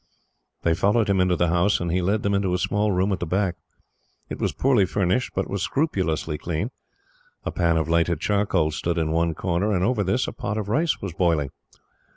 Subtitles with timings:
[0.63, 3.19] They followed him into the house, and he led them into a small room at
[3.19, 3.57] the back.
[4.29, 6.71] It was poorly furnished, but was scrupulously clean.
[7.43, 10.69] A pan of lighted charcoal stood in one corner, and over this a pot of
[10.69, 11.51] rice was boiling.